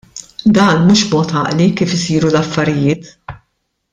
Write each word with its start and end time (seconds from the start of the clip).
Dan 0.55 0.79
mhux 0.87 1.03
mod 1.11 1.33
għaqli 1.41 1.69
kif 1.81 1.93
isiru 1.99 2.33
l-affarijiet. 2.33 3.15